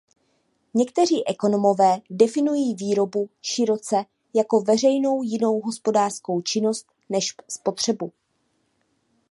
[0.73, 8.11] Někteří ekonomové definují výrobu široce jako veškerou jinou hospodářskou činnost než spotřebu.